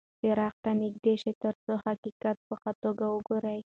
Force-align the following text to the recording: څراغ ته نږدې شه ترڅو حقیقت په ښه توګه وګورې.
څراغ 0.19 0.55
ته 0.63 0.71
نږدې 0.81 1.13
شه 1.21 1.31
ترڅو 1.43 1.73
حقیقت 1.85 2.37
په 2.47 2.53
ښه 2.61 2.71
توګه 2.83 3.05
وګورې. 3.15 3.57